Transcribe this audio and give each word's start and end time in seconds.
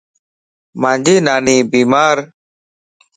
مانجي 0.81 1.15
ناني 1.25 1.57
بيمارَ 1.71 2.17